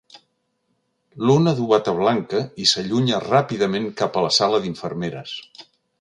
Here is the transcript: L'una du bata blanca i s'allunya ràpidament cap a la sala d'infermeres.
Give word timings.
L'una 1.25 1.51
du 1.59 1.67
bata 1.73 1.93
blanca 1.99 2.41
i 2.63 2.67
s'allunya 2.71 3.19
ràpidament 3.27 3.87
cap 4.01 4.19
a 4.19 4.25
la 4.29 4.33
sala 4.39 4.63
d'infermeres. 4.65 5.37